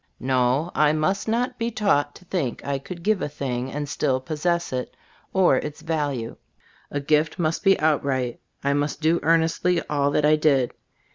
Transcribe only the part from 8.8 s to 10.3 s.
do earnestly all that